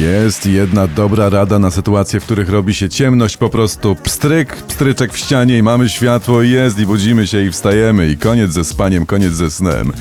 Jest 0.00 0.46
jedna 0.46 0.86
dobra 0.86 1.28
rada 1.28 1.58
na 1.58 1.70
sytuacje, 1.70 2.20
w 2.20 2.24
których 2.24 2.48
robi 2.48 2.74
się 2.74 2.88
ciemność, 2.88 3.36
po 3.36 3.48
prostu 3.48 3.96
pstryk, 4.02 4.56
pstryczek 4.56 5.12
w 5.12 5.18
ścianie 5.18 5.58
i 5.58 5.62
mamy 5.62 5.88
światło, 5.88 6.42
jest 6.42 6.78
i 6.78 6.86
budzimy 6.86 7.26
się 7.26 7.44
i 7.44 7.50
wstajemy 7.50 8.10
i 8.10 8.16
koniec 8.16 8.52
ze 8.52 8.64
spaniem, 8.64 9.06
koniec 9.06 9.32
ze 9.32 9.50
snem. 9.50 9.92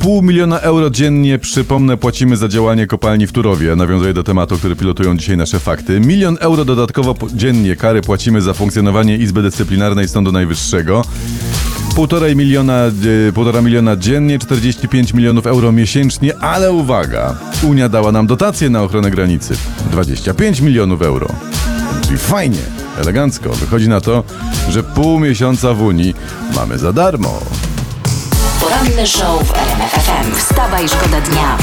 Pół 0.00 0.22
miliona 0.22 0.58
euro 0.60 0.90
dziennie, 0.90 1.38
przypomnę, 1.38 1.96
płacimy 1.96 2.36
za 2.36 2.48
działanie 2.48 2.86
kopalni 2.86 3.26
w 3.26 3.32
Turowie. 3.32 3.76
Nawiązuję 3.76 4.14
do 4.14 4.22
tematu, 4.22 4.58
który 4.58 4.76
pilotują 4.76 5.16
dzisiaj 5.16 5.36
nasze 5.36 5.60
fakty. 5.60 6.00
Milion 6.00 6.36
euro 6.40 6.64
dodatkowo 6.64 7.14
dziennie 7.34 7.76
kary 7.76 8.02
płacimy 8.02 8.42
za 8.42 8.54
funkcjonowanie 8.54 9.16
Izby 9.16 9.42
Dyscyplinarnej 9.42 10.08
Sądu 10.08 10.32
Najwyższego. 10.32 11.04
Półtorej 11.94 12.36
miliona, 12.36 12.78
e, 13.28 13.32
półtora 13.32 13.62
miliona 13.62 13.96
dziennie, 13.96 14.38
45 14.38 15.14
milionów 15.14 15.46
euro 15.46 15.72
miesięcznie, 15.72 16.38
ale 16.38 16.72
uwaga, 16.72 17.34
Unia 17.62 17.88
dała 17.88 18.12
nam 18.12 18.26
dotację 18.26 18.70
na 18.70 18.82
ochronę 18.82 19.10
granicy. 19.10 19.54
25 19.90 20.60
milionów 20.60 21.02
euro. 21.02 21.28
Czyli 22.06 22.18
fajnie, 22.18 22.58
elegancko. 22.98 23.50
Wychodzi 23.50 23.88
na 23.88 24.00
to, 24.00 24.24
że 24.68 24.82
pół 24.82 25.20
miesiąca 25.20 25.74
w 25.74 25.82
Unii 25.82 26.14
mamy 26.56 26.78
za 26.78 26.92
darmo. 26.92 27.40
Poranny 28.60 29.06
show 29.06 29.48
w 29.48 29.54
RMF 29.54 29.92
FM. 29.92 30.34
Wstawaj, 30.34 30.88
szkoda 30.88 31.20
dnia. 31.20 31.58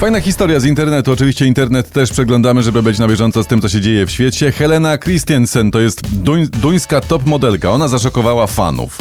Fajna 0.00 0.20
historia 0.20 0.60
z 0.60 0.64
internetu. 0.64 1.12
Oczywiście 1.12 1.46
internet 1.46 1.90
też 1.90 2.10
przeglądamy, 2.10 2.62
żeby 2.62 2.82
być 2.82 2.98
na 2.98 3.08
bieżąco 3.08 3.42
z 3.42 3.46
tym, 3.46 3.60
co 3.60 3.68
się 3.68 3.80
dzieje 3.80 4.06
w 4.06 4.10
świecie. 4.10 4.52
Helena 4.52 4.98
Christiansen 4.98 5.70
to 5.70 5.80
jest 5.80 6.08
duń, 6.08 6.46
duńska 6.48 7.00
top 7.00 7.26
modelka. 7.26 7.70
Ona 7.70 7.88
zaszokowała 7.88 8.46
fanów. 8.46 8.98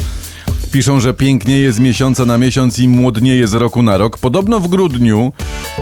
Piszą, 0.71 0.99
że 0.99 1.13
pięknieje 1.13 1.73
z 1.73 1.79
miesiąca 1.79 2.25
na 2.25 2.37
miesiąc 2.37 2.79
i 2.79 2.87
młodnieje 2.87 3.47
z 3.47 3.53
roku 3.53 3.83
na 3.83 3.97
rok. 3.97 4.17
Podobno 4.17 4.59
w 4.59 4.67
grudniu 4.67 5.31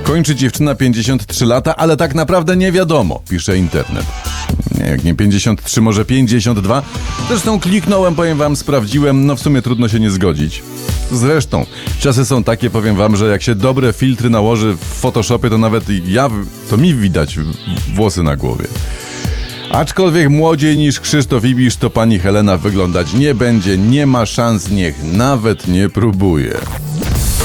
kończy 0.04 0.36
dziewczyna 0.36 0.76
53 0.76 1.46
lata, 1.46 1.76
ale 1.76 1.98
tak 1.98 2.16
naprawdę 2.16 2.58
nie 2.58 2.72
wiadomo, 2.72 3.22
pisze 3.30 3.58
internet. 3.58 4.06
Jak 4.90 5.04
nie 5.04 5.16
53, 5.16 5.82
może 5.82 6.06
52. 6.06 6.82
Zresztą 7.28 7.60
kliknąłem, 7.60 8.16
powiem 8.16 8.38
wam, 8.38 8.56
sprawdziłem, 8.56 9.26
no 9.26 9.36
w 9.36 9.40
sumie 9.40 9.62
trudno 9.62 9.88
się 9.88 10.00
nie 10.00 10.12
zgodzić. 10.12 10.64
Zresztą, 11.12 11.66
czasy 12.00 12.26
są 12.26 12.44
takie, 12.44 12.70
powiem 12.70 12.96
wam, 12.96 13.16
że 13.16 13.28
jak 13.28 13.42
się 13.42 13.56
dobre 13.56 13.94
filtry 13.94 14.30
nałoży 14.30 14.74
w 14.74 15.00
Photoshopie, 15.00 15.50
to 15.50 15.58
nawet 15.58 15.84
ja, 16.08 16.30
to 16.70 16.78
mi 16.78 16.96
widać 16.96 17.40
włosy 17.96 18.24
na 18.24 18.36
głowie. 18.36 18.66
Aczkolwiek 19.72 20.30
młodziej 20.30 20.78
niż 20.78 21.00
Krzysztof 21.00 21.46
Ibisz, 21.46 21.76
to 21.76 21.90
pani 21.90 22.20
Helena 22.20 22.58
wyglądać 22.58 23.14
nie 23.14 23.36
będzie, 23.36 23.78
nie 23.78 24.06
ma 24.06 24.26
szans, 24.26 24.70
niech 24.70 25.04
nawet 25.04 25.68
nie 25.68 25.90
próbuje. 25.90 26.58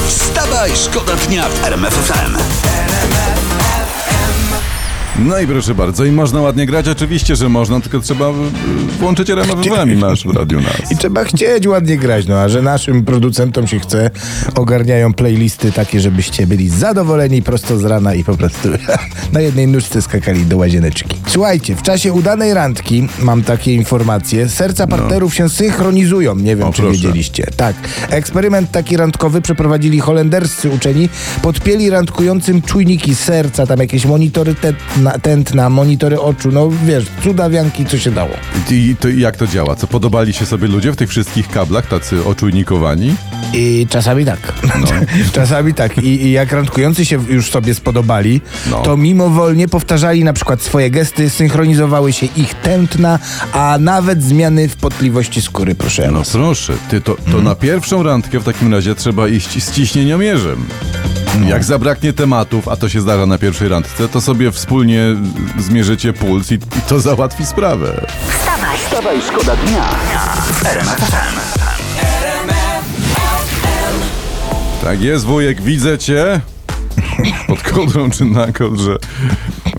Wstawaj, 0.07 0.71
szkoda 0.75 1.15
dnia 1.15 1.49
w 1.49 1.65
RMF 1.65 1.93
FM. 1.93 2.37
No 5.25 5.39
i 5.39 5.47
proszę 5.47 5.75
bardzo, 5.75 6.05
i 6.05 6.11
można 6.11 6.41
ładnie 6.41 6.65
grać, 6.65 6.87
oczywiście, 6.87 7.35
że 7.35 7.49
można, 7.49 7.79
tylko 7.81 7.99
trzeba 7.99 8.29
y, 8.29 8.33
włączyć 8.99 9.29
RMF 9.29 9.65
i 9.91 9.95
masz 9.95 10.27
w 10.27 10.35
radiu 10.35 10.61
nas. 10.61 10.91
I 10.91 10.97
trzeba 10.97 11.23
chcieć 11.23 11.67
ładnie 11.67 11.97
grać, 11.97 12.27
no 12.27 12.35
a 12.35 12.49
że 12.49 12.61
naszym 12.61 13.05
producentom 13.05 13.67
się 13.67 13.79
chce, 13.79 14.09
ogarniają 14.55 15.13
playlisty 15.13 15.71
takie, 15.71 15.99
żebyście 15.99 16.47
byli 16.47 16.69
zadowoleni 16.69 17.41
prosto 17.41 17.77
z 17.77 17.85
rana 17.85 18.13
i 18.13 18.23
po 18.23 18.37
prostu 18.37 18.69
na 19.33 19.41
jednej 19.41 19.67
nóżce 19.67 20.01
skakali 20.01 20.45
do 20.45 20.57
łazieneczki. 20.57 21.15
Słuchajcie, 21.27 21.75
w 21.75 21.81
czasie 21.81 22.13
udanej 22.13 22.53
randki, 22.53 23.07
mam 23.21 23.43
takie 23.43 23.73
informacje, 23.73 24.49
serca 24.49 24.87
partnerów 24.87 25.35
się 25.35 25.49
synchronizują, 25.49 26.35
nie 26.35 26.55
wiem 26.55 26.67
O, 26.67 26.73
czy 26.73 26.81
proszę. 26.81 26.93
wiedzieliście. 26.93 27.47
Tak, 27.57 27.75
eksperyment 28.09 28.71
taki 28.71 28.97
randkowy 28.97 29.41
przeprowadzili 29.41 29.99
holenderscy 29.99 30.69
uczeni, 30.69 31.09
podpięli 31.41 31.89
randkującym 31.89 32.61
czujniki 32.61 33.15
serca, 33.15 33.67
tam 33.67 33.79
jakieś 33.79 34.05
monitory 34.05 34.55
tętna, 35.11 35.37
tętna 35.37 35.69
monitory 35.69 36.19
oczu, 36.21 36.51
no 36.51 36.69
wiesz, 36.85 37.05
cudawianki, 37.23 37.85
co 37.85 37.97
się 37.97 38.11
dało. 38.11 38.29
I 38.71 38.95
to 38.99 39.09
jak 39.09 39.37
to 39.37 39.47
działa? 39.47 39.75
Co 39.75 39.87
podobali 39.87 40.33
się 40.33 40.45
sobie 40.45 40.67
ludzie 40.67 40.91
w 40.91 40.95
tych 40.95 41.09
wszystkich 41.09 41.49
kablach, 41.49 41.87
tacy 41.87 42.25
oczujnikowani? 42.25 43.15
I 43.53 43.87
czasami 43.89 44.25
tak. 44.25 44.53
czasami 45.33 45.73
tak. 45.73 45.97
I, 45.97 46.25
I 46.25 46.31
jak 46.31 46.51
randkujący 46.51 47.05
się 47.05 47.19
już 47.29 47.51
sobie 47.51 47.73
spodobali, 47.73 48.41
No. 48.71 48.81
to 48.81 48.97
mimowolnie 48.97 49.67
powtarzali 49.67 50.23
na 50.23 50.33
przykład 50.33 50.61
swoje 50.61 50.91
gesty, 50.91 51.29
synchronizowały 51.29 52.13
się 52.13 52.25
ich 52.35 52.53
tętna, 52.53 53.19
a 53.53 53.77
nawet 53.79 54.23
zmiany 54.23 54.69
w 54.69 54.75
potliwości 54.75 55.41
skóry, 55.41 55.75
proszę. 55.75 56.09
No 56.11 56.21
proszę, 56.31 56.73
ty 56.89 57.01
to, 57.01 57.15
to 57.31 57.41
na 57.41 57.55
pierwszą 57.55 58.03
randkę 58.03 58.39
w 58.39 58.43
takim 58.43 58.73
razie 58.73 58.95
trzeba 58.95 59.27
iść 59.27 59.63
z 59.63 59.71
ciśnieniomierzem. 61.37 61.49
Jak 61.49 61.63
zabraknie 61.63 62.13
tematów, 62.13 62.67
a 62.67 62.75
to 62.75 62.89
się 62.89 63.01
zdarza 63.01 63.25
na 63.25 63.37
pierwszej 63.37 63.69
randce, 63.69 64.07
to 64.07 64.21
sobie 64.21 64.51
wspólnie 64.51 65.15
zmierzycie 65.59 66.13
puls 66.13 66.51
i, 66.51 66.55
i 66.55 66.81
to 66.89 66.99
załatwi 66.99 67.45
sprawę. 67.45 68.05
Wstawaj, 68.29 68.77
Wstawaj, 68.77 69.21
szkoda 69.21 69.55
dnia. 69.55 69.89
Tak 74.83 75.01
jest, 75.01 75.25
wujek, 75.25 75.61
widzę 75.61 75.97
cię. 75.97 76.41
Pod 77.47 77.63
kołdrą 77.63 78.09
czy 78.09 78.25
na 78.25 78.51
kołdrze. 78.51 78.97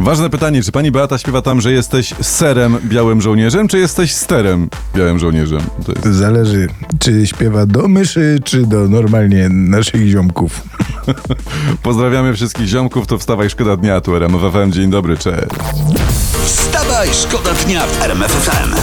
Ważne 0.01 0.31
pytanie, 0.31 0.63
czy 0.63 0.73
pani 0.73 0.91
Beata 0.91 1.19
śpiewa 1.19 1.43
tam, 1.43 1.61
że 1.61 1.73
jesteś 1.73 2.15
serem 2.21 2.79
białym 2.85 3.21
żołnierzem, 3.21 3.69
czy 3.69 3.79
jesteś 3.79 4.15
sterem 4.15 4.69
białym 4.95 5.19
żołnierzem? 5.19 5.61
To 5.87 5.93
jest... 5.93 6.19
Zależy, 6.19 6.69
czy 6.99 7.27
śpiewa 7.27 7.67
do 7.67 7.89
myszy, 7.89 8.39
czy 8.45 8.67
do 8.67 8.89
normalnie 8.89 9.49
naszych 9.49 10.09
ziomków. 10.09 10.63
Pozdrawiamy 11.83 12.35
wszystkich 12.35 12.67
ziomków, 12.67 13.07
to 13.07 13.19
wstawaj, 13.19 13.51
szkoda 13.51 13.77
dnia, 13.77 14.01
tu 14.01 14.17
RMF 14.17 14.53
FM, 14.53 14.73
dzień 14.73 14.91
dobry, 14.91 15.17
cześć. 15.17 15.47
Wstawaj, 16.45 17.09
szkoda 17.13 17.55
dnia 17.55 17.87
w 17.87 18.03
RMF 18.03 18.33
FM. 18.33 18.75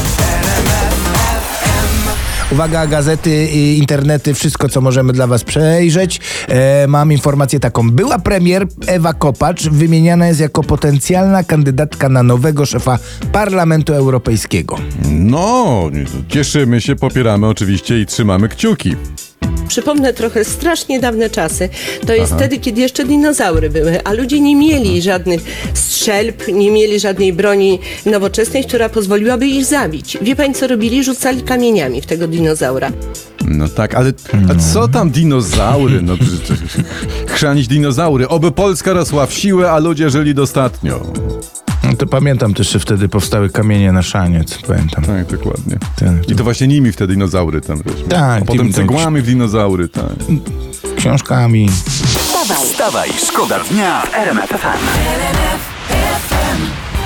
Uwaga, 2.51 2.87
gazety, 2.87 3.45
i 3.45 3.77
internety, 3.77 4.33
wszystko 4.33 4.69
co 4.69 4.81
możemy 4.81 5.13
dla 5.13 5.27
was 5.27 5.43
przejrzeć. 5.43 6.19
E, 6.47 6.87
mam 6.87 7.11
informację 7.11 7.59
taką. 7.59 7.91
Była 7.91 8.19
premier 8.19 8.67
Ewa 8.87 9.13
Kopacz 9.13 9.63
wymieniana 9.69 10.27
jest 10.27 10.39
jako 10.39 10.63
potencjalna 10.63 11.43
kandydatka 11.43 12.09
na 12.09 12.23
nowego 12.23 12.65
szefa 12.65 12.99
Parlamentu 13.31 13.93
Europejskiego. 13.93 14.77
No, 15.11 15.89
cieszymy 16.27 16.81
się, 16.81 16.95
popieramy 16.95 17.47
oczywiście 17.47 18.01
i 18.01 18.05
trzymamy 18.05 18.49
kciuki. 18.49 18.95
Przypomnę 19.67 20.13
trochę 20.13 20.45
strasznie 20.45 20.99
dawne 20.99 21.29
czasy. 21.29 21.69
To 22.07 22.13
jest 22.13 22.33
wtedy, 22.33 22.57
kiedy 22.57 22.81
jeszcze 22.81 23.05
dinozaury 23.05 23.69
były, 23.69 24.03
a 24.03 24.13
ludzie 24.13 24.39
nie 24.39 24.55
mieli 24.55 25.01
żadnych 25.01 25.41
strzelb, 25.73 26.47
nie 26.47 26.71
mieli 26.71 26.99
żadnej 26.99 27.33
broni 27.33 27.79
nowoczesnej, 28.05 28.63
która 28.63 28.89
pozwoliłaby 28.89 29.47
ich 29.47 29.65
zabić. 29.65 30.17
Wie 30.21 30.35
pani, 30.35 30.53
co 30.53 30.67
robili? 30.67 31.03
Rzucali 31.03 31.41
kamieniami 31.41 32.01
w 32.01 32.05
tego 32.05 32.27
dinozaura. 32.27 32.91
No 33.47 33.67
tak, 33.67 33.95
ale 33.95 34.13
a 34.49 34.55
co 34.55 34.87
tam 34.87 35.09
dinozaury? 35.09 36.01
No, 36.01 36.13
chrzanić 37.35 37.67
dinozaury. 37.67 38.27
Oby 38.27 38.51
Polska 38.51 38.93
rosła 38.93 39.25
w 39.25 39.33
siłę, 39.33 39.71
a 39.71 39.79
ludzie 39.79 40.09
żyli 40.09 40.35
dostatnio. 40.35 41.13
No 41.95 41.99
to 41.99 42.07
pamiętam 42.07 42.53
też, 42.53 42.71
że 42.71 42.79
wtedy 42.79 43.09
powstały 43.09 43.49
kamienie 43.49 43.91
na 43.91 44.01
szaniec. 44.01 44.57
Pamiętam. 44.67 45.03
Tak, 45.03 45.25
dokładnie. 45.27 45.77
Tak. 45.95 46.29
I 46.29 46.35
to 46.35 46.43
właśnie 46.43 46.67
nimi 46.67 46.91
wtedy 46.91 47.13
dinozaury 47.13 47.61
tam, 47.61 47.81
wiesz. 47.85 48.03
Tak, 48.09 48.41
A 48.41 48.45
potem 48.45 48.73
cegłami 48.73 49.21
w 49.21 49.25
dinozaury, 49.25 49.89
tak. 49.89 50.03
Książkami. 50.97 51.69
wstawaj, 51.69 52.65
Wstawaj, 52.65 53.09
szkoda 53.27 53.59
dnia 53.59 54.01
w 54.01 54.13
RMF 54.13 54.49
FM. 54.49 55.74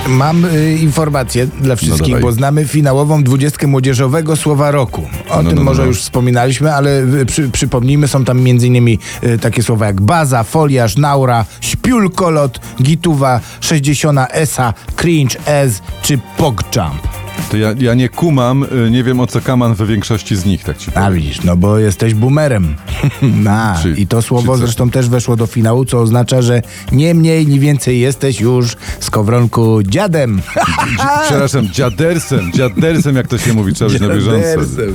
Mam 0.10 0.46
y, 0.46 0.78
informację 0.82 1.48
dla 1.62 1.76
wszystkich, 1.76 2.08
dawaj. 2.08 2.22
bo 2.22 2.32
znamy 2.32 2.66
finałową 2.66 3.24
dwudziestkę 3.24 3.68
młodzieżowego 3.68 4.36
Słowa 4.36 4.72
Roku. 4.72 5.08
O 5.30 5.42
No, 5.44 5.50
tym 5.50 5.58
no, 5.58 5.64
może 5.64 5.82
no. 5.82 5.88
już 5.88 6.02
wspominaliśmy, 6.02 6.74
ale 6.76 7.02
y, 7.04 7.26
przy, 7.26 7.50
przypomnijmy, 7.50 8.08
są 8.08 8.26
tam 8.26 8.38
m.in. 8.38 8.88
Y, 9.24 9.38
takie 9.42 9.64
słowa 9.64 9.86
jak 9.86 10.02
baza, 10.02 10.44
foliarz, 10.44 10.98
naura, 10.98 11.46
śpiulkolot, 11.62 12.60
gituwa, 12.82 13.40
60 13.62 14.20
esa, 14.32 14.74
cringe, 14.96 15.36
ez 15.46 15.82
czy 16.02 16.20
pogchamp. 16.38 17.19
To 17.52 17.58
ja, 17.58 17.74
ja 17.80 17.94
nie 17.94 18.10
kumam, 18.10 18.64
y, 18.88 18.92
nie 18.92 19.04
wiem 19.04 19.20
o 19.20 19.28
co 19.28 19.42
kaman 19.42 19.74
we 19.76 19.86
większości 19.86 20.36
z 20.36 20.46
nich, 20.46 20.64
tak 20.64 20.78
ci 20.78 20.88
A 20.90 20.92
powiem. 20.94 21.14
widzisz, 21.14 21.44
no 21.44 21.58
bo 21.58 21.78
jesteś 21.78 22.14
boomerem. 22.14 22.76
Na, 23.22 23.80
Czy- 23.82 23.92
I 23.98 24.08
to 24.08 24.22
słowo 24.22 24.58
zresztą 24.58 24.90
też 24.90 25.10
weszło 25.10 25.36
do 25.36 25.48
finału, 25.48 25.86
co 25.86 26.00
oznacza, 26.00 26.42
że 26.42 26.62
nie 26.92 27.14
mniej, 27.14 27.48
nie 27.48 27.60
więcej 27.60 28.00
jesteś 28.00 28.40
już 28.42 28.76
z 29.00 29.10
kowronku 29.10 29.84
dziadem. 29.84 30.42
Przepraszam, 31.26 31.68
dziadersem, 31.68 32.52
dziadersem 32.54 33.16
jak 33.16 33.28
to 33.28 33.38
się 33.38 33.54
mówi, 33.54 33.74
trzeba 33.74 33.92
być 33.92 34.02
na 34.02 34.08
bieżąco. 34.08 34.38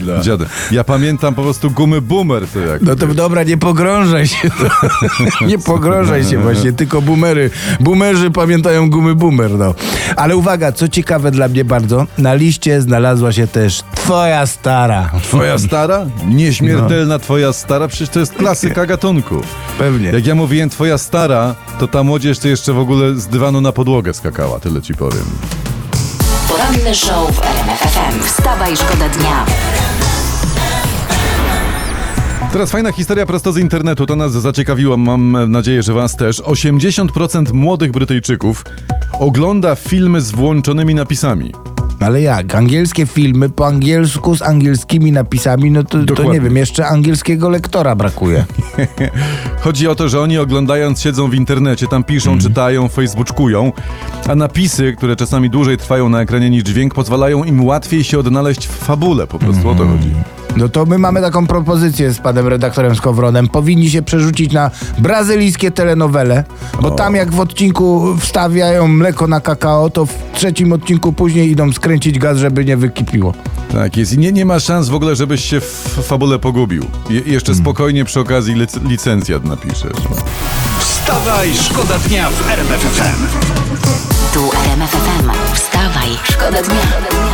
No. 0.07 0.23
Dziadem. 0.23 0.49
Ja 0.71 0.85
pamiętam 0.85 1.35
po 1.35 1.43
prostu 1.43 1.71
gumy 1.71 2.01
boomer, 2.01 2.49
to 2.49 2.61
jak... 2.61 2.83
No 2.83 2.97
to 2.97 3.07
dobra, 3.07 3.43
nie 3.43 3.57
pogrążaj 3.57 4.27
się. 4.29 4.51
nie 5.49 5.59
pogrążaj 5.59 6.25
się 6.25 6.39
właśnie, 6.39 6.73
tylko 6.73 7.03
boomery. 7.03 7.51
Boomerzy 7.81 8.31
pamiętają 8.31 8.91
gumy 8.91 9.15
boomer, 9.15 9.51
no. 9.51 9.75
Ale 10.17 10.37
uwaga, 10.37 10.73
co 10.73 10.89
ciekawe 10.89 11.31
dla 11.31 11.49
mnie 11.49 11.65
bardzo, 11.65 12.07
na 12.19 12.34
na 12.35 12.39
liście 12.39 12.83
znalazła 12.83 13.33
się 13.33 13.47
też 13.47 13.83
twoja 13.95 14.47
stara. 14.47 15.11
Twoja 15.23 15.59
stara? 15.59 16.07
Nieśmiertelna 16.27 17.19
twoja 17.19 17.53
stara? 17.53 17.89
Przecież 17.89 18.09
to 18.09 18.21
jest 18.21 18.33
klasyka 18.33 18.87
gatunku. 18.87 19.41
Pewnie. 19.79 20.09
Jak 20.11 20.27
ja 20.27 20.35
mówiłem 20.35 20.71
twoja 20.71 20.99
stara, 20.99 21.55
to 21.79 21.89
ta 21.89 22.03
młodzież 22.03 22.39
to 22.39 22.49
jeszcze 22.49 22.73
w 22.73 22.79
ogóle 22.79 23.15
z 23.15 23.27
dywanu 23.27 23.61
na 23.61 23.73
podłogę 23.73 24.15
skakała, 24.15 24.61
tyle 24.61 24.83
ci 24.83 24.95
powiem. 24.95 25.25
Poranny 26.49 26.95
show 26.95 27.37
w 27.37 27.43
RMF 27.43 27.81
FM. 27.81 28.23
Wstawa 28.23 28.69
i 28.69 28.77
szkoda 28.77 29.09
dnia. 29.09 29.47
Teraz 32.53 32.71
fajna 32.71 32.93
historia 32.93 33.27
prosto 33.27 33.53
z 33.53 33.59
internetu, 33.59 34.07
to 34.07 34.17
nas 34.17 34.33
zaciekawiło, 34.33 34.97
mam 34.97 35.51
nadzieję, 35.51 35.83
że 35.83 35.93
was 35.93 36.17
też. 36.17 36.41
80% 36.41 37.53
młodych 37.53 37.93
Brytyjczyków 37.93 38.65
ogląda 39.13 39.75
filmy 39.75 40.21
z 40.21 40.31
włączonymi 40.31 40.95
napisami. 40.95 41.53
Ale 42.01 42.23
jak? 42.23 42.55
Angielskie 42.55 43.07
filmy 43.07 43.49
po 43.49 43.67
angielsku 43.67 44.37
z 44.37 44.43
angielskimi 44.43 45.13
napisami, 45.13 45.71
no 45.71 45.85
to, 45.85 46.05
to 46.05 46.33
nie 46.33 46.41
wiem, 46.41 46.57
jeszcze 46.57 46.87
angielskiego 46.87 47.49
lektora 47.49 47.97
brakuje. 47.97 48.45
Chodzi 49.61 49.89
o 49.89 49.95
to, 49.95 50.09
że 50.09 50.21
oni 50.21 50.39
oglądając 50.39 51.01
siedzą 51.01 51.31
w 51.31 51.35
internecie, 51.35 51.87
tam 51.87 52.05
piszą, 52.05 52.31
Mhm. 52.33 52.49
czytają, 52.49 52.89
facebooczkują, 52.89 53.73
a 54.29 54.35
napisy, 54.35 54.95
które 54.97 55.17
czasami 55.17 55.51
dłużej 55.51 55.77
trwają 55.79 56.09
na 56.09 56.21
ekranie 56.21 56.51
niż 56.51 56.63
dźwięk, 56.63 56.95
pozwalają 56.95 57.45
im 57.45 57.65
łatwiej 57.65 58.05
się 58.05 58.19
odnaleźć 58.19 58.67
w 58.69 58.73
fabule, 58.79 59.27
po 59.27 59.39
prostu 59.39 59.69
o 59.71 59.75
to 59.75 59.83
Mhm. 59.83 59.99
chodzi. 59.99 60.11
No 60.57 60.69
to 60.69 60.87
my 60.87 60.99
mamy 60.99 61.21
taką 61.21 61.47
propozycję 61.47 62.13
z 62.13 62.19
panem 62.19 62.49
redaktorem 62.49 62.97
Skowronem. 62.97 63.49
Powinni 63.49 63.91
się 63.91 64.03
przerzucić 64.03 64.53
na 64.53 64.71
brazylijskie 64.99 65.71
telenowele, 65.71 66.45
bo 66.83 66.91
tam 66.91 67.15
jak 67.15 67.33
w 67.33 67.41
odcinku 67.41 68.17
wstawiają 68.21 68.89
mleko 68.89 69.27
na 69.27 69.41
kakao, 69.41 69.91
to 69.91 70.07
w 70.07 70.15
trzecim 70.35 70.73
odcinku 70.73 71.13
później 71.13 71.51
idą 71.51 71.73
skręcić 71.73 72.19
gaz, 72.19 72.39
żeby 72.39 72.65
nie 72.65 72.77
wykipiło. 72.77 73.35
Tak 73.73 73.97
jest 73.97 74.13
i 74.13 74.19
nie, 74.19 74.33
nie 74.33 74.45
ma 74.45 74.61
szans 74.61 74.89
w 74.89 74.95
ogóle, 74.95 75.17
żebyś 75.17 75.45
się 75.45 75.61
w 75.61 76.01
fabule 76.09 76.39
pogubił. 76.39 76.87
Je, 77.11 77.17
jeszcze 77.21 77.53
Mhm. 77.53 77.65
spokojnie 77.65 78.05
przy 78.05 78.21
okazji 78.21 78.55
lic, 78.55 78.77
licencjat 78.77 79.45
napiszesz. 79.45 79.93
Wstawaj, 80.79 81.55
szkoda 81.55 81.99
dnia 81.99 82.31
w 82.31 82.51
RMF 82.51 82.81
FM. 82.81 83.27
Tu 84.35 84.51
RMF 84.67 84.91
FM. 84.91 85.31
Wstawaj, 85.55 86.09
szkoda 86.33 86.63
dnia. 86.63 87.34